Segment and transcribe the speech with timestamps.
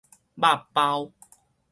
[0.33, 1.11] 肉包